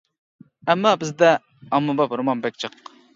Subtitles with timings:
[0.73, 1.29] ئەمما بىزدە
[1.77, 2.81] ئاممىباب رومان بەك جىق.